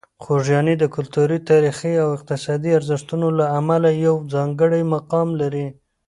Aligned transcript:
خوږیاڼي 0.23 0.73
د 0.79 0.85
کلتوري، 0.95 1.39
تاریخي 1.49 1.93
او 2.03 2.09
اقتصادي 2.17 2.71
ارزښتونو 2.79 3.27
له 3.39 3.45
امله 3.59 3.89
یو 4.07 4.15
ځانګړی 4.33 4.81
مقام 4.93 5.27
لري. 5.41 5.67